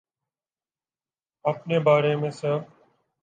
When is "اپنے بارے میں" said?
1.45-2.31